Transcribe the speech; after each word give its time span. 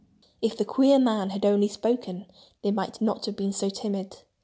If 0.41 0.57
the 0.57 0.65
queer 0.65 0.97
man 0.97 1.29
had 1.29 1.45
only 1.45 1.67
spoken 1.67 2.25
they 2.63 2.71
might 2.71 3.01
not 3.01 3.27
have 3.27 3.35
been 3.35 3.51
so 3.53 3.69
timid. 3.69 4.23